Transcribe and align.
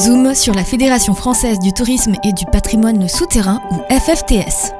Zoom 0.00 0.34
sur 0.34 0.54
la 0.54 0.64
Fédération 0.64 1.12
française 1.12 1.58
du 1.58 1.74
tourisme 1.74 2.14
et 2.24 2.32
du 2.32 2.46
patrimoine 2.46 3.06
souterrain 3.06 3.60
ou 3.70 3.74
FFTS. 3.92 4.72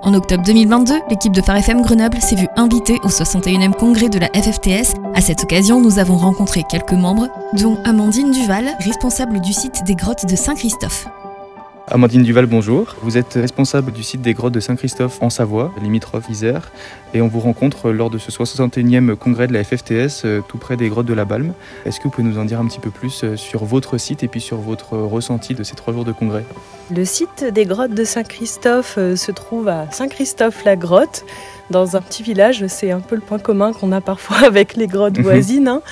En 0.00 0.14
octobre 0.14 0.42
2022, 0.42 0.94
l'équipe 1.10 1.32
de 1.32 1.42
Phare 1.42 1.60
Grenoble 1.60 2.22
s'est 2.22 2.36
vue 2.36 2.48
invitée 2.56 2.98
au 3.02 3.08
61e 3.08 3.72
congrès 3.72 4.08
de 4.08 4.18
la 4.18 4.28
FFTS. 4.28 4.94
À 5.14 5.20
cette 5.20 5.42
occasion, 5.42 5.78
nous 5.78 5.98
avons 5.98 6.16
rencontré 6.16 6.62
quelques 6.70 6.92
membres, 6.92 7.28
dont 7.52 7.76
Amandine 7.84 8.30
Duval, 8.30 8.74
responsable 8.78 9.42
du 9.42 9.52
site 9.52 9.84
des 9.84 9.94
grottes 9.94 10.24
de 10.24 10.36
Saint-Christophe. 10.36 11.06
Amandine 11.86 12.22
Duval, 12.22 12.46
bonjour. 12.46 12.96
Vous 13.02 13.18
êtes 13.18 13.34
responsable 13.34 13.92
du 13.92 14.02
site 14.02 14.22
des 14.22 14.32
grottes 14.32 14.54
de 14.54 14.60
Saint-Christophe 14.60 15.20
en 15.20 15.28
Savoie, 15.28 15.70
limitrophe 15.82 16.30
Isère, 16.30 16.72
et 17.12 17.20
on 17.20 17.28
vous 17.28 17.40
rencontre 17.40 17.90
lors 17.90 18.08
de 18.08 18.16
ce 18.16 18.30
61e 18.30 19.14
congrès 19.16 19.48
de 19.48 19.52
la 19.52 19.62
FFTS 19.62 20.24
euh, 20.24 20.40
tout 20.48 20.56
près 20.56 20.78
des 20.78 20.88
grottes 20.88 21.04
de 21.04 21.12
la 21.12 21.26
Balme. 21.26 21.52
Est-ce 21.84 21.98
que 21.98 22.04
vous 22.04 22.10
pouvez 22.10 22.26
nous 22.26 22.38
en 22.38 22.46
dire 22.46 22.58
un 22.58 22.66
petit 22.66 22.80
peu 22.80 22.88
plus 22.88 23.22
euh, 23.22 23.36
sur 23.36 23.66
votre 23.66 23.98
site 23.98 24.22
et 24.22 24.28
puis 24.28 24.40
sur 24.40 24.56
votre 24.56 24.96
ressenti 24.96 25.54
de 25.54 25.62
ces 25.62 25.74
trois 25.74 25.92
jours 25.92 26.06
de 26.06 26.12
congrès? 26.12 26.44
Le 26.90 27.04
site 27.04 27.44
des 27.52 27.66
grottes 27.66 27.94
de 27.94 28.04
Saint-Christophe 28.04 28.94
euh, 28.96 29.14
se 29.14 29.30
trouve 29.30 29.68
à 29.68 29.90
Saint-Christophe-la-Grotte 29.90 31.26
dans 31.70 31.96
un 31.96 32.00
petit 32.00 32.22
village. 32.22 32.66
C'est 32.68 32.90
un 32.90 33.00
peu 33.00 33.14
le 33.14 33.20
point 33.20 33.38
commun 33.38 33.72
qu'on 33.72 33.92
a 33.92 34.00
parfois 34.00 34.36
avec 34.46 34.76
les 34.76 34.86
grottes 34.86 35.16
Mhm. 35.18 35.24
voisines. 35.24 35.68
hein. 35.68 35.82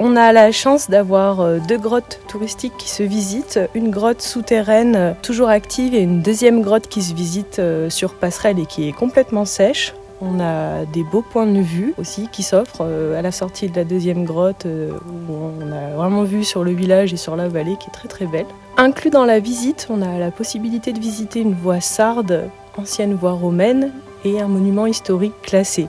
On 0.00 0.16
a 0.16 0.32
la 0.32 0.52
chance 0.52 0.90
d'avoir 0.90 1.40
euh, 1.40 1.58
deux 1.68 1.78
grottes 1.78 2.20
touristiques 2.28 2.76
qui 2.78 2.88
se 2.90 3.02
visitent. 3.02 3.60
Une 3.74 3.90
grotte 3.90 4.22
souterraine 4.22 4.96
euh, 4.96 5.12
toujours 5.22 5.48
active 5.48 5.94
et 5.94 6.00
une 6.00 6.22
deuxième 6.22 6.62
grotte 6.62 6.88
qui 6.88 7.02
se 7.02 7.14
visite 7.14 7.58
euh, 7.58 7.90
sur 7.90 8.14
passerelle 8.14 8.58
et 8.58 8.66
qui 8.66 8.88
est 8.88 8.92
complètement 8.92 9.44
sèche. 9.44 9.94
On 10.22 10.38
a 10.38 10.84
des 10.84 11.02
beaux 11.02 11.22
points 11.22 11.46
de 11.46 11.60
vue 11.60 11.94
aussi 11.96 12.28
qui 12.30 12.42
s'offrent 12.42 12.84
à 13.16 13.22
la 13.22 13.32
sortie 13.32 13.70
de 13.70 13.76
la 13.76 13.84
deuxième 13.84 14.24
grotte 14.26 14.66
où 14.66 15.32
on 15.32 15.72
a 15.72 15.96
vraiment 15.96 16.24
vue 16.24 16.44
sur 16.44 16.62
le 16.62 16.72
village 16.72 17.14
et 17.14 17.16
sur 17.16 17.36
la 17.36 17.48
vallée 17.48 17.76
qui 17.80 17.88
est 17.88 17.92
très 17.92 18.06
très 18.06 18.26
belle. 18.26 18.44
Inclus 18.76 19.08
dans 19.08 19.24
la 19.24 19.38
visite, 19.38 19.86
on 19.88 20.02
a 20.02 20.18
la 20.18 20.30
possibilité 20.30 20.92
de 20.92 21.00
visiter 21.00 21.40
une 21.40 21.54
voie 21.54 21.80
sarde, 21.80 22.50
ancienne 22.76 23.14
voie 23.14 23.32
romaine, 23.32 23.92
et 24.24 24.40
un 24.40 24.48
monument 24.48 24.86
historique 24.86 25.40
classé. 25.42 25.88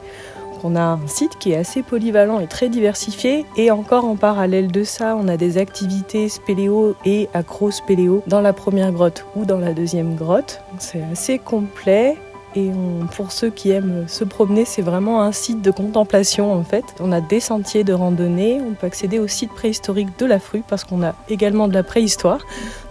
On 0.64 0.76
a 0.76 0.82
un 0.82 1.08
site 1.08 1.38
qui 1.40 1.54
est 1.54 1.58
assez 1.58 1.82
polyvalent 1.82 2.40
et 2.40 2.48
très 2.48 2.70
diversifié 2.70 3.46
et 3.58 3.72
encore 3.72 4.06
en 4.06 4.16
parallèle 4.16 4.72
de 4.72 4.84
ça, 4.84 5.16
on 5.16 5.28
a 5.28 5.38
des 5.38 5.58
activités 5.58 6.30
spéléo 6.30 6.96
et 7.04 7.30
acro-spéléo 7.34 8.24
dans 8.28 8.42
la 8.42 8.54
première 8.54 8.92
grotte 8.92 9.26
ou 9.36 9.46
dans 9.46 9.60
la 9.60 9.74
deuxième 9.74 10.16
grotte. 10.16 10.62
C'est 10.78 11.04
assez 11.12 11.40
complet. 11.40 12.16
Et 12.56 12.70
on- 12.70 13.06
pour 13.08 13.32
ceux 13.32 13.50
qui 13.50 13.72
aiment 13.72 14.04
se 14.08 14.24
promener, 14.26 14.66
c'est 14.66 14.82
vraiment 14.82 15.22
un 15.22 15.32
site 15.32 15.62
de 15.62 15.72
contemplation 15.72 16.52
en 16.54 16.64
fait. 16.64 16.84
On 17.00 17.12
a 17.14 17.22
des 17.22 17.40
sentiers 17.40 17.84
de 17.86 17.94
randonnée, 17.94 18.60
on 18.60 18.74
peut 18.74 18.88
accéder 18.88 19.20
au 19.20 19.28
site 19.28 19.52
préhistorique 19.54 20.10
de 20.20 20.26
la 20.26 20.40
Frue 20.40 20.62
parce 20.68 20.84
qu'on 20.84 21.02
a 21.02 21.16
également 21.30 21.68
de 21.70 21.74
la 21.74 21.84
préhistoire. 21.84 22.40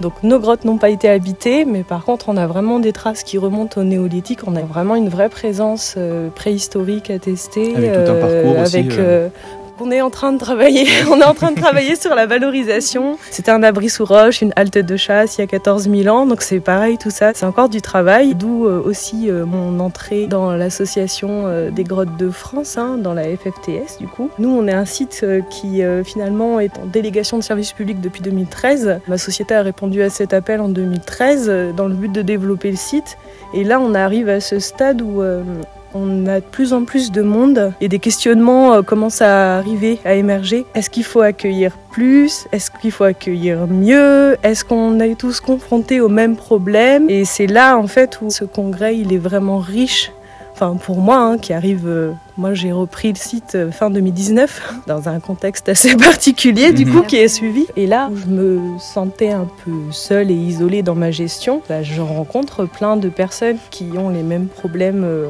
Donc 0.00 0.14
nos 0.22 0.38
grottes 0.38 0.64
n'ont 0.64 0.78
pas 0.78 0.88
été 0.88 1.08
habitées, 1.10 1.64
mais 1.66 1.82
par 1.82 2.04
contre 2.04 2.30
on 2.30 2.36
a 2.38 2.46
vraiment 2.46 2.78
des 2.80 2.92
traces 2.92 3.22
qui 3.22 3.36
remontent 3.36 3.80
au 3.80 3.84
néolithique. 3.84 4.40
On 4.46 4.56
a 4.56 4.62
vraiment 4.62 4.94
une 4.94 5.08
vraie 5.10 5.28
présence 5.28 5.94
euh, 5.98 6.30
préhistorique 6.30 7.10
attestée. 7.10 7.76
Avec 7.76 7.92
tout 7.92 8.10
un 8.12 8.14
parcours 8.14 8.58
aussi, 8.62 8.76
avec, 8.78 8.92
euh. 8.92 8.98
euh, 8.98 9.28
on 9.80 9.90
est 9.90 10.00
en 10.00 10.10
train 10.10 10.32
de 10.32 10.38
travailler, 10.38 10.86
on 11.10 11.20
est 11.20 11.24
en 11.24 11.34
train 11.34 11.52
de 11.52 11.60
travailler 11.60 11.96
sur 11.96 12.14
la 12.14 12.26
valorisation. 12.26 13.18
C'était 13.30 13.50
un 13.50 13.62
abri 13.62 13.88
sous 13.88 14.04
roche, 14.04 14.42
une 14.42 14.52
halte 14.56 14.78
de 14.78 14.96
chasse 14.96 15.38
il 15.38 15.40
y 15.40 15.44
a 15.44 15.46
14 15.46 15.88
000 15.90 16.14
ans, 16.14 16.26
donc 16.26 16.42
c'est 16.42 16.60
pareil 16.60 16.98
tout 16.98 17.10
ça, 17.10 17.32
c'est 17.34 17.46
encore 17.46 17.68
du 17.68 17.80
travail. 17.80 18.34
D'où 18.34 18.66
euh, 18.66 18.82
aussi 18.84 19.30
euh, 19.30 19.44
mon 19.44 19.80
entrée 19.80 20.26
dans 20.26 20.52
l'association 20.52 21.46
euh, 21.46 21.70
des 21.70 21.84
grottes 21.84 22.16
de 22.16 22.30
France, 22.30 22.76
hein, 22.76 22.98
dans 22.98 23.14
la 23.14 23.24
FFTS 23.24 23.98
du 23.98 24.06
coup. 24.06 24.30
Nous 24.38 24.50
on 24.50 24.66
est 24.66 24.72
un 24.72 24.84
site 24.84 25.24
qui 25.50 25.82
finalement 26.04 26.60
est 26.60 26.78
en 26.78 26.86
délégation 26.86 27.38
de 27.38 27.42
service 27.42 27.72
public 27.72 28.00
depuis 28.00 28.22
2013. 28.22 29.00
Ma 29.08 29.18
société 29.18 29.54
a 29.54 29.62
répondu 29.62 30.02
à 30.02 30.10
cet 30.10 30.32
appel 30.32 30.60
en 30.60 30.68
2013 30.68 31.46
euh, 31.48 31.72
dans 31.72 31.86
le 31.86 31.94
but 31.94 32.12
de 32.12 32.22
développer 32.22 32.70
le 32.70 32.76
site. 32.76 33.16
Et 33.54 33.64
là 33.64 33.80
on 33.80 33.94
arrive 33.94 34.28
à 34.28 34.40
ce 34.40 34.58
stade 34.58 35.02
où 35.02 35.22
on 35.94 36.26
a 36.26 36.40
de 36.40 36.44
plus 36.44 36.72
en 36.72 36.84
plus 36.84 37.10
de 37.10 37.22
monde 37.22 37.72
et 37.80 37.88
des 37.88 37.98
questionnements 37.98 38.74
euh, 38.74 38.82
commencent 38.82 39.22
à 39.22 39.56
arriver, 39.58 39.98
à 40.04 40.14
émerger. 40.14 40.64
Est-ce 40.74 40.90
qu'il 40.90 41.04
faut 41.04 41.20
accueillir 41.20 41.76
plus? 41.90 42.46
Est-ce 42.52 42.70
qu'il 42.70 42.92
faut 42.92 43.04
accueillir 43.04 43.66
mieux? 43.66 44.36
Est-ce 44.42 44.64
qu'on 44.64 45.00
est 45.00 45.16
tous 45.18 45.40
confrontés 45.40 46.00
aux 46.00 46.08
mêmes 46.08 46.36
problèmes? 46.36 47.08
Et 47.10 47.24
c'est 47.24 47.46
là 47.46 47.76
en 47.76 47.86
fait 47.86 48.20
où 48.22 48.30
ce 48.30 48.44
congrès 48.44 48.96
il 48.96 49.12
est 49.12 49.18
vraiment 49.18 49.58
riche. 49.58 50.12
Enfin 50.52 50.76
pour 50.76 50.98
moi 50.98 51.16
hein, 51.16 51.38
qui 51.38 51.54
arrive, 51.54 51.86
euh, 51.88 52.12
moi 52.36 52.52
j'ai 52.52 52.70
repris 52.70 53.08
le 53.12 53.16
site 53.18 53.54
euh, 53.54 53.70
fin 53.72 53.88
2019 53.88 54.74
dans 54.86 55.08
un 55.08 55.18
contexte 55.18 55.70
assez 55.70 55.96
particulier 55.96 56.72
du 56.72 56.84
Mhm. 56.84 56.92
coup 56.92 57.02
qui 57.02 57.16
est 57.16 57.28
suivi. 57.28 57.66
Et 57.76 57.86
là 57.86 58.10
où 58.12 58.16
je 58.16 58.26
me 58.26 58.60
sentais 58.78 59.30
un 59.30 59.46
peu 59.64 59.72
seule 59.90 60.30
et 60.30 60.34
isolée 60.34 60.82
dans 60.82 60.94
ma 60.94 61.10
gestion, 61.10 61.62
bah, 61.68 61.82
je 61.82 62.02
rencontre 62.02 62.66
plein 62.66 62.96
de 62.98 63.08
personnes 63.08 63.56
qui 63.70 63.86
ont 63.96 64.10
les 64.10 64.22
mêmes 64.22 64.48
problèmes 64.48 65.02
euh, 65.02 65.28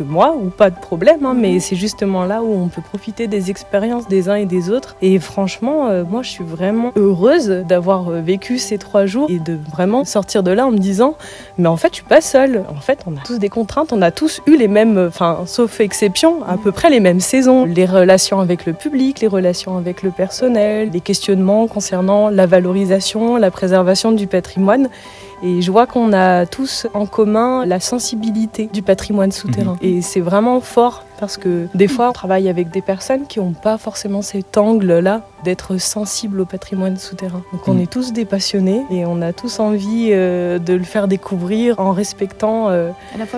que 0.00 0.04
moi 0.04 0.34
ou 0.34 0.48
pas 0.48 0.70
de 0.70 0.80
problème, 0.80 1.26
hein, 1.26 1.34
mais 1.36 1.60
c'est 1.60 1.76
justement 1.76 2.24
là 2.24 2.42
où 2.42 2.54
on 2.54 2.68
peut 2.68 2.80
profiter 2.80 3.26
des 3.26 3.50
expériences 3.50 4.08
des 4.08 4.30
uns 4.30 4.36
et 4.36 4.46
des 4.46 4.70
autres. 4.70 4.96
Et 5.02 5.18
franchement, 5.18 5.88
euh, 5.88 6.04
moi 6.08 6.22
je 6.22 6.30
suis 6.30 6.44
vraiment 6.44 6.92
heureuse 6.96 7.48
d'avoir 7.68 8.08
euh, 8.08 8.22
vécu 8.22 8.58
ces 8.58 8.78
trois 8.78 9.04
jours 9.04 9.28
et 9.30 9.38
de 9.38 9.58
vraiment 9.70 10.06
sortir 10.06 10.42
de 10.42 10.52
là 10.52 10.66
en 10.66 10.70
me 10.70 10.78
disant, 10.78 11.16
mais 11.58 11.68
en 11.68 11.76
fait 11.76 11.88
je 11.90 11.96
suis 11.96 12.04
pas 12.04 12.22
seule. 12.22 12.64
En 12.74 12.80
fait 12.80 13.00
on 13.06 13.14
a 13.14 13.20
tous 13.20 13.38
des 13.38 13.50
contraintes, 13.50 13.92
on 13.92 14.00
a 14.00 14.10
tous 14.10 14.40
eu 14.46 14.56
les 14.56 14.68
mêmes, 14.68 14.96
euh, 14.96 15.08
enfin 15.08 15.40
sauf 15.44 15.80
exception, 15.80 16.42
à 16.44 16.56
peu 16.56 16.72
près 16.72 16.88
les 16.88 17.00
mêmes 17.00 17.20
saisons. 17.20 17.66
Les 17.66 17.84
relations 17.84 18.40
avec 18.40 18.64
le 18.64 18.72
public, 18.72 19.20
les 19.20 19.28
relations 19.28 19.76
avec 19.76 20.02
le 20.02 20.10
personnel, 20.10 20.88
les 20.94 21.00
questionnements 21.02 21.66
concernant 21.66 22.30
la 22.30 22.46
valorisation, 22.46 23.36
la 23.36 23.50
préservation 23.50 24.12
du 24.12 24.26
patrimoine. 24.26 24.88
Et 25.42 25.62
je 25.62 25.70
vois 25.70 25.86
qu'on 25.86 26.12
a 26.12 26.46
tous 26.46 26.86
en 26.94 27.06
commun 27.06 27.64
la 27.64 27.80
sensibilité 27.80 28.68
du 28.72 28.82
patrimoine 28.82 29.32
souterrain. 29.32 29.76
Et 29.80 30.02
c'est 30.02 30.20
vraiment 30.20 30.60
fort 30.60 31.04
parce 31.20 31.36
que 31.36 31.66
des 31.74 31.86
fois, 31.88 32.08
on 32.08 32.12
travaille 32.12 32.48
avec 32.48 32.70
des 32.70 32.80
personnes 32.82 33.26
qui 33.28 33.38
n'ont 33.38 33.52
pas 33.52 33.76
forcément 33.78 34.22
cet 34.22 34.56
angle-là 34.58 35.22
d'être 35.44 35.78
sensible 35.78 36.40
au 36.40 36.44
patrimoine 36.46 36.96
souterrain. 36.96 37.42
Donc 37.52 37.66
on 37.68 37.74
Mhm. 37.74 37.80
est 37.82 37.90
tous 37.90 38.12
des 38.12 38.24
passionnés 38.24 38.82
et 38.90 39.06
on 39.06 39.22
a 39.22 39.32
tous 39.32 39.60
envie 39.60 40.08
euh, 40.12 40.58
de 40.58 40.74
le 40.74 40.82
faire 40.84 41.08
découvrir 41.08 41.78
en 41.80 41.92
respectant 41.92 42.68
euh, 42.70 42.90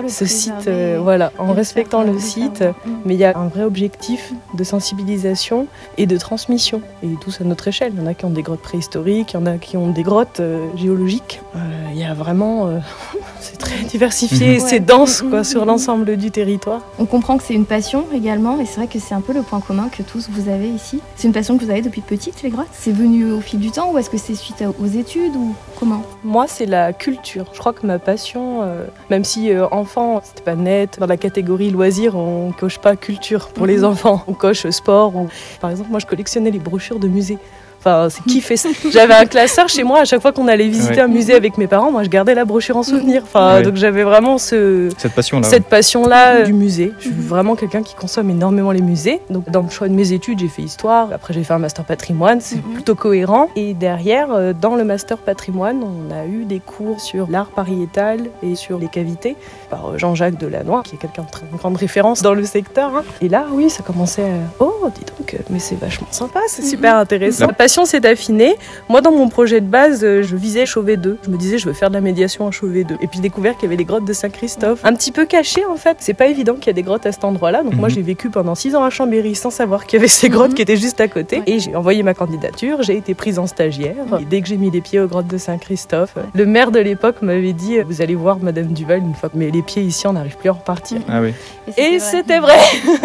ce 0.07 0.25
site, 0.25 0.67
euh, 0.67 0.99
voilà, 1.01 1.31
en 1.37 1.53
respectant 1.53 2.03
le 2.03 2.17
site. 2.19 2.61
mm. 2.61 2.91
Mais 3.05 3.13
il 3.13 3.19
y 3.19 3.25
a 3.25 3.37
un 3.37 3.47
vrai 3.47 3.63
objectif 3.63 4.33
de 4.53 4.63
sensibilisation 4.63 5.67
et 5.97 6.05
de 6.05 6.17
transmission. 6.17 6.81
Et 7.03 7.09
tous 7.21 7.39
à 7.41 7.43
notre 7.43 7.67
échelle. 7.67 7.93
Il 7.95 7.99
y 8.01 8.03
en 8.03 8.07
a 8.07 8.13
qui 8.13 8.25
ont 8.25 8.29
des 8.29 8.41
grottes 8.41 8.61
préhistoriques, 8.61 9.33
il 9.33 9.37
y 9.37 9.39
en 9.39 9.45
a 9.45 9.57
qui 9.57 9.77
ont 9.77 9.89
des 9.91 10.03
grottes 10.03 10.39
euh, 10.39 10.65
géologiques. 10.75 11.41
Euh, 11.55 11.59
Il 11.93 11.99
y 11.99 12.03
a 12.03 12.13
vraiment. 12.13 12.69
c'est 13.43 13.57
très 13.57 13.83
diversifié, 13.83 14.55
Mhm. 14.55 14.59
c'est 14.59 14.71
Ouais. 14.75 14.79
dense 14.79 15.21
quoi, 15.21 15.39
Mhm. 15.39 15.43
sur 15.43 15.65
l'ensemble 15.65 16.17
du 16.17 16.31
territoire. 16.31 16.81
On 16.99 17.05
comprend 17.05 17.37
que 17.37 17.43
c'est 17.43 17.53
une 17.53 17.65
passion 17.65 18.05
également, 18.13 18.59
et 18.59 18.65
c'est 18.65 18.77
vrai 18.77 18.87
que 18.87 18.99
c'est 18.99 19.13
un 19.13 19.21
peu 19.21 19.33
le 19.33 19.41
point 19.41 19.59
commun 19.59 19.89
que 19.89 20.01
tous 20.01 20.29
vous 20.31 20.49
avez 20.49 20.69
ici. 20.69 20.99
C'est 21.15 21.27
une 21.27 21.33
passion 21.33 21.57
que 21.57 21.63
vous 21.65 21.69
avez 21.69 21.81
depuis 21.81 22.01
petite, 22.01 22.41
les 22.43 22.49
grottes? 22.49 22.67
C'est 22.71 22.91
venu 22.93 23.31
au 23.31 23.41
fil 23.41 23.59
du 23.59 23.71
temps, 23.71 23.91
ou 23.91 23.97
est-ce 23.97 24.09
que 24.09 24.17
c'est 24.17 24.35
suite 24.35 24.63
aux 24.81 24.87
études, 24.87 25.35
ou 25.35 25.53
comment? 25.79 26.01
Moi, 26.23 26.45
c'est 26.47 26.65
la 26.65 26.93
culture. 26.93 27.45
Je 27.53 27.59
crois 27.59 27.73
que 27.73 27.85
ma 27.85 27.99
passion, 27.99 28.61
euh, 28.63 28.85
même 29.09 29.23
si 29.23 29.51
euh, 29.51 29.67
enfant, 29.71 30.21
c'était 30.23 30.43
pas 30.43 30.55
net, 30.55 30.97
dans 30.99 31.07
la 31.07 31.17
catégorie 31.17 31.69
loisirs, 31.69 32.15
on 32.15 32.51
coche 32.57 32.79
pas 32.79 32.95
culture 32.95 33.49
pour 33.49 33.65
les 33.65 33.79
Mhm. 33.79 33.85
enfants. 33.85 34.23
On 34.27 34.33
coche 34.33 34.69
sport. 34.69 35.15
Ou... 35.15 35.27
Par 35.59 35.69
exemple, 35.69 35.89
moi, 35.91 35.99
je 35.99 36.05
collectionnais 36.05 36.51
les 36.51 36.59
brochures 36.59 36.99
de 36.99 37.07
musées. 37.07 37.37
Enfin, 37.85 38.07
c'est 38.09 38.23
qui 38.23 38.39
fait 38.39 38.55
ça 38.55 38.69
J'avais 38.91 39.13
un 39.13 39.25
classeur 39.25 39.67
chez 39.67 39.83
moi. 39.83 39.99
À 39.99 40.05
chaque 40.05 40.21
fois 40.21 40.31
qu'on 40.31 40.47
allait 40.47 40.69
visiter 40.69 40.93
Ouais. 40.95 41.01
un 41.01 41.07
musée 41.09 41.33
avec 41.35 41.57
mes 41.57 41.67
parents, 41.67 41.91
moi, 41.91 42.03
je 42.03 42.09
gardais 42.09 42.33
la 42.33 42.45
brochure 42.45 42.77
en 42.77 42.83
souvenir. 42.83 43.23
Enfin, 43.23 43.55
Ouais. 43.55 43.61
donc 43.63 43.75
j'avais 43.75 44.03
vraiment 44.03 44.37
ce, 44.37 44.87
Cette 44.97 45.13
passion-là. 45.13 45.47
cette 45.47 45.65
passion-là 45.65 46.35
euh, 46.37 46.43
du 46.43 46.53
musée. 46.53 46.93
Je 46.99 47.03
suis 47.09 47.11
vraiment 47.11 47.55
quelqu'un 47.55 47.83
qui 47.83 47.93
consomme 47.95 48.29
énormément 48.29 48.71
les 48.71 48.81
musées. 48.81 49.19
Donc, 49.29 49.49
dans 49.51 49.63
le 49.63 49.69
choix 49.69 49.89
de 49.89 49.93
mes 49.93 50.13
études, 50.13 50.39
j'ai 50.39 50.47
fait 50.47 50.61
histoire. 50.61 51.09
Après, 51.13 51.33
j'ai 51.33 51.43
fait 51.43 51.53
un 51.53 51.59
master 51.59 51.83
patrimoine. 51.83 52.39
C'est 52.39 52.55
Mhm. 52.55 52.73
plutôt 52.73 52.95
cohérent. 52.95 53.49
Et 53.57 53.73
derrière, 53.73 54.27
euh, 54.31 54.53
dans 54.53 54.75
le 54.75 54.85
master 54.85 55.17
patrimoine, 55.17 55.81
on 55.83 56.13
a 56.13 56.25
eu 56.25 56.45
des 56.45 56.59
cours 56.61 57.01
sur 57.01 57.29
l'art 57.29 57.47
pariétal 57.47 58.21
et 58.43 58.55
sur 58.55 58.79
les 58.79 58.87
cavités 58.87 59.35
par 59.69 59.89
euh, 59.89 59.97
Jean-Jacques 59.97 60.37
Delannoy, 60.37 60.83
qui 60.83 60.95
est 60.95 60.99
quelqu'un 60.99 61.23
de 61.23 61.31
très 61.31 61.45
grande 61.57 61.75
référence 61.75 62.21
dans 62.21 62.33
le 62.33 62.45
secteur. 62.45 62.95
hein. 62.95 63.03
Et 63.19 63.27
là, 63.27 63.45
oui, 63.51 63.69
ça 63.69 63.83
commençait 63.83 64.23
à... 64.23 64.35
Oh, 64.59 64.73
dis 64.95 65.01
donc, 65.17 65.35
mais 65.49 65.59
c'est 65.59 65.75
vachement 65.79 66.07
sympa, 66.11 66.39
c'est 66.47 66.61
super 66.63 66.95
intéressant. 66.97 67.43
Mhm. 67.45 67.49
La 67.51 67.55
passion 67.73 67.85
s'est 67.85 68.05
affinée. 68.07 68.53
Moi, 68.87 69.01
dans 69.01 69.11
mon 69.11 69.29
projet 69.29 69.59
de 69.59 69.65
base, 69.65 70.03
euh, 70.03 70.21
je 70.21 70.35
visais 70.35 70.67
Chauvet 70.67 70.95
2. 70.95 71.17
Je 71.25 71.29
me 71.31 71.37
disais, 71.37 71.57
je 71.57 71.65
veux 71.65 71.73
faire 71.73 71.89
de 71.89 71.95
la 71.95 72.01
médiation 72.01 72.47
à 72.47 72.51
Chauvet 72.51 72.83
2. 72.83 72.93
Et 73.01 73.07
puis, 73.07 73.13
j'ai 73.15 73.21
découvert 73.23 73.53
qu'il 73.55 73.63
y 73.63 73.65
avait 73.65 73.77
les 73.77 73.83
grottes 73.83 74.05
de 74.05 74.13
Saint-Christophe. 74.13 74.81
Un 74.83 74.93
petit 74.93 75.11
peu 75.11 75.25
cachées, 75.25 75.65
en 75.65 75.75
fait. 75.75 75.97
C'est 75.99 76.13
pas 76.13 76.27
évident 76.27 76.53
qu'il 76.53 76.67
y 76.67 76.69
a 76.69 76.73
des 76.73 76.83
grottes 76.83 77.07
à 77.07 77.11
cet 77.11 77.23
endroit-là. 77.23 77.63
Donc, 77.63 77.73
moi, 77.73 77.89
Mhm. 77.89 77.95
j'ai 77.95 78.01
vécu 78.03 78.29
pendant 78.29 78.53
six 78.53 78.75
ans 78.75 78.83
à 78.83 78.91
Chambéry 78.91 79.33
sans 79.33 79.49
savoir 79.49 79.87
qu'il 79.87 79.97
y 79.97 80.01
avait 80.01 80.07
ces 80.07 80.29
grottes 80.29 80.49
Mhm. 80.49 80.53
qui 80.53 80.61
étaient 80.61 80.77
juste 80.77 81.01
à 81.01 81.07
côté. 81.07 81.37
Ouais. 81.37 81.43
Et 81.47 81.59
j'ai 81.59 81.75
envoyé 81.75 82.03
ma 82.03 82.13
candidature. 82.13 82.83
J'ai 82.83 82.95
été 82.95 83.15
prise 83.15 83.39
en 83.39 83.47
stagiaire. 83.47 83.95
Et 84.21 84.25
dès 84.25 84.41
que 84.41 84.47
j'ai 84.49 84.57
mis 84.57 84.69
les 84.69 84.81
pieds 84.81 84.99
aux 84.99 85.07
grottes 85.07 85.25
de 85.25 85.39
Saint-Christophe, 85.39 86.13
le 86.35 86.45
maire 86.45 86.69
de 86.69 86.79
l'époque 86.79 87.23
m'avait 87.23 87.53
dit, 87.53 87.79
vous 87.79 88.03
allez 88.03 88.13
voir 88.13 88.37
Madame 88.39 88.67
Duval, 88.67 88.99
une 88.99 89.15
fois 89.15 89.29
que 89.29 89.37
mais 89.37 89.49
les 89.49 89.63
pieds 89.63 89.81
ici, 89.81 90.05
on 90.05 90.13
n'arrive 90.13 90.37
plus 90.37 90.49
à 90.49 90.53
repartir. 90.53 90.99
Ah 91.09 91.21
oui, 91.23 91.33
Et 91.75 91.97
c'était 91.97 92.37
vrai. 92.39 92.53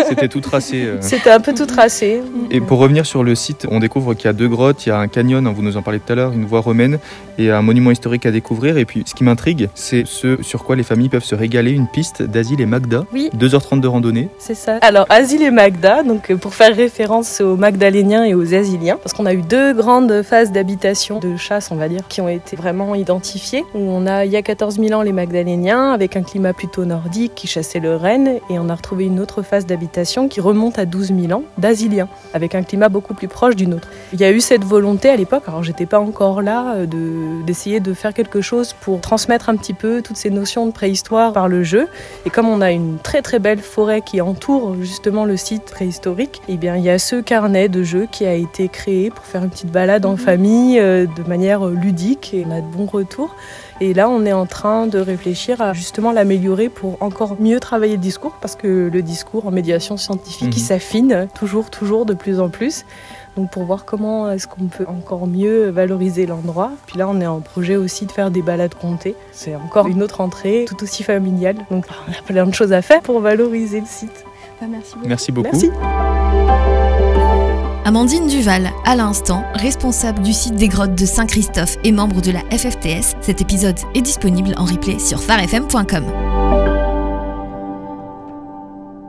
c'était 0.07 0.29
tout 0.29 0.43
tracé. 0.43 0.83
euh. 0.85 0.99
C'était 1.01 1.31
un 1.31 1.41
peu 1.41 1.55
tout 1.55 1.65
tracé. 1.65 2.21
Et 2.51 2.61
pour 2.61 2.79
revenir 2.81 3.07
sur 3.07 3.25
le 3.25 3.35
site, 3.35 3.67
on 3.71 3.79
découvre 3.79 4.13
qu'il 4.13 4.27
y 4.27 4.29
a 4.29 4.35
deux 4.35 4.49
grottes, 4.49 4.58
il 4.59 4.89
y 4.89 4.93
a 4.93 4.99
un 4.99 5.09
canyon, 5.09 5.47
hein, 5.47 5.53
vous 5.55 5.63
nous 5.63 5.77
en 5.77 5.83
parlez 5.83 6.01
tout 6.01 6.13
à 6.13 6.17
l'heure, 6.17 6.33
une 6.33 6.45
voie 6.45 6.61
romaine 6.61 6.99
et 7.39 7.51
un 7.51 7.63
monument 7.63 7.91
historique 7.91 8.27
à 8.27 8.31
découvrir. 8.31 8.79
Et 8.79 8.85
puis 8.85 9.05
ce 9.07 9.15
qui 9.15 9.25
m'intrigue, 9.25 9.69
c'est 9.75 10.05
ce 10.07 10.43
sur 10.43 10.65
quoi 10.65 10.77
les 10.77 10.83
familles 10.83 11.09
peuvent 11.09 11.25
se 11.25 11.35
régaler, 11.35 11.71
une 11.71 11.87
piste 11.87 12.23
d'Asile 12.23 12.61
et 12.61 12.67
Magda. 12.67 13.05
Oui. 13.13 13.31
2h30 13.39 13.81
de 13.81 13.89
randonnée. 13.89 14.29
C'est 14.39 14.55
ça. 14.55 14.79
Alors, 14.83 15.07
Asile 15.09 15.43
et 15.43 15.51
Magda, 15.51 16.03
donc 16.03 16.31
euh, 16.31 16.37
pour 16.37 16.55
faire 16.55 16.75
référence 16.75 17.41
aux 17.41 17.57
Magdaléniens 17.57 18.25
et 18.25 18.35
aux 18.35 18.55
Asiliens, 18.55 18.99
parce 19.03 19.15
qu'on 19.15 19.27
a 19.27 19.35
eu 19.35 19.43
deux 19.43 19.73
grandes 19.73 20.23
phases 20.23 20.53
d'habitation, 20.53 21.21
de 21.21 21.37
chasse, 21.37 21.71
on 21.71 21.77
va 21.77 21.89
dire, 21.89 22.03
qui 22.09 22.21
ont 22.21 22.29
été 22.29 22.57
vraiment 22.57 22.95
identifiées. 22.95 23.65
Où 23.75 23.79
on 23.79 24.07
a, 24.07 24.25
il 24.25 24.33
y 24.33 24.37
a 24.37 24.43
14 24.43 24.81
000 24.81 24.93
ans, 24.99 25.03
les 25.03 25.13
Magdaléniens, 25.13 25.93
avec 25.93 26.17
un 26.17 26.23
climat 26.23 26.53
plutôt 26.53 26.85
nordique, 26.85 27.35
qui 27.35 27.47
chassaient 27.47 27.81
le 27.81 27.97
renne, 27.97 28.39
et 28.51 28.59
on 28.59 28.69
a 28.69 28.75
retrouvé 28.75 29.05
une 29.05 29.21
autre 29.21 29.43
phase 29.43 29.67
d'habitation 29.67 30.29
qui 30.29 30.41
remonte 30.41 30.79
à 30.79 30.85
12 30.85 31.13
000 31.29 31.33
ans, 31.33 31.45
d'Asiliens, 31.59 32.09
avec 32.35 32.55
un 32.55 32.63
climat 32.63 32.89
beaucoup 32.89 33.15
plus 33.15 33.29
proche 33.29 33.57
du 33.57 33.67
nôtre. 33.67 33.89
Il 34.13 34.21
y 34.21 34.25
a 34.25 34.31
eu 34.31 34.41
cette 34.49 34.65
volonté 34.65 35.11
à 35.11 35.17
l'époque, 35.17 35.43
alors 35.47 35.63
j'étais 35.63 35.85
pas 35.85 36.01
encore 36.01 36.41
là, 36.41 36.73
euh, 36.75 36.87
de, 36.87 37.45
d'essayer 37.45 37.81
de 37.81 37.93
faire 37.93 38.15
quelque 38.15 38.41
chose 38.41 38.73
pour 38.81 38.99
transmettre 38.99 39.51
un 39.51 39.57
petit 39.57 39.75
peu 39.75 40.01
toutes 40.01 40.17
ces 40.17 40.31
notions 40.31 40.65
de 40.65 40.73
préhistoire 40.73 41.35
par 41.35 41.49
le 41.49 41.63
jeu. 41.65 41.87
Et 42.25 42.31
comme 42.31 42.49
on 42.49 42.63
a 42.63 42.71
une 42.73 42.97
très 42.99 43.21
très 43.21 43.41
belle 43.41 43.59
forêt 43.59 44.01
qui 44.01 44.23
entoure 44.23 44.75
justement 44.81 45.27
le 45.27 45.37
site 45.37 45.65
préhistorique, 45.65 46.41
eh 46.49 46.57
bien 46.57 46.77
il 46.77 46.83
y 46.83 46.89
a 46.89 46.99
ce 46.99 47.17
carnet 47.17 47.69
de 47.69 47.83
jeu 47.83 48.09
qui 48.11 48.25
a 48.25 48.33
été 48.33 48.69
créé 48.69 49.11
pour 49.11 49.27
faire 49.27 49.45
une 49.45 49.51
petite 49.51 49.71
balade 49.71 50.07
en 50.07 50.17
famille 50.17 50.81
euh, 50.81 51.05
de 51.05 51.29
manière 51.29 51.67
ludique 51.67 52.33
et 52.33 52.47
on 52.49 52.51
a 52.51 52.63
de 52.63 52.67
bons 52.67 52.87
retours. 52.87 53.37
Et 53.83 53.93
là, 53.95 54.09
on 54.09 54.25
est 54.27 54.33
en 54.33 54.47
train 54.47 54.87
de 54.89 54.99
réfléchir 54.99 55.61
à 55.61 55.73
justement 55.73 56.11
l'améliorer 56.11 56.69
pour 56.69 56.97
encore 57.01 57.37
mieux 57.39 57.61
travailler 57.61 57.93
le 57.95 58.01
discours, 58.03 58.33
parce 58.41 58.57
que 58.57 58.91
le 58.93 59.03
discours 59.03 59.47
en 59.47 59.53
médiation 59.53 59.97
scientifique, 59.97 60.49
il 60.57 60.61
Mhm. 60.63 60.67
s'affine 60.67 61.29
toujours, 61.39 61.71
toujours 61.71 62.05
de 62.05 62.15
plus 62.15 62.41
en 62.41 62.49
plus. 62.49 62.85
Donc 63.39 63.51
pour 63.53 63.63
voir 63.65 63.85
comment 63.85 64.29
est-ce 64.33 64.49
qu'on 64.49 64.65
peut 64.65 64.85
encore 64.89 65.29
mieux 65.29 65.71
valoriser 65.71 66.27
l'endroit. 66.27 66.73
Puis 66.87 66.99
là, 66.99 67.09
on 67.09 67.21
est 67.21 67.27
en 67.27 67.39
projet 67.39 67.77
aussi 67.77 68.05
de 68.05 68.11
faire 68.11 68.33
des 68.33 68.43
balades 68.43 68.75
comptées. 68.75 69.15
C'est 69.31 69.55
encore 69.55 69.87
une 69.87 70.03
autre 70.03 70.21
entrée, 70.21 70.65
tout 70.67 70.83
aussi 70.83 71.05
familiale. 71.05 71.55
Donc 71.71 71.87
on 72.09 72.11
a 72.11 72.23
plein 72.23 72.47
de 72.47 72.53
choses 72.53 72.73
à 72.73 72.83
faire 72.83 73.01
pour 73.01 73.21
valoriser 73.21 73.79
le 73.79 73.87
site. 73.87 74.25
Bah, 74.61 74.67
merci 74.69 74.97
beaucoup. 74.97 75.09
Merci 75.09 75.33
beaucoup. 75.33 75.49
Merci. 75.53 75.71
Amandine 77.85 78.27
Duval, 78.27 78.71
à 78.85 78.97
l'instant, 78.97 79.45
responsable 79.55 80.21
du 80.23 80.33
site 80.33 80.57
des 80.57 80.69
grottes 80.69 80.97
de 80.97 81.07
Saint-Christophe 81.07 81.77
et 81.85 81.93
membre 81.93 82.21
de 82.21 82.33
la 82.33 82.41
FFTS. 82.51 83.17
Cet 83.21 83.41
épisode 83.41 83.79
est 83.95 84.03
disponible 84.03 84.53
en 84.57 84.65
replay 84.65 84.99
sur 84.99 85.23
farfm.com. 85.23 86.28